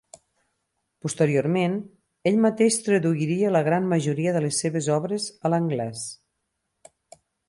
[1.05, 1.73] Posteriorment,
[2.31, 6.07] ell mateix traduiria la gran majoria de les seves obres a l'anglès.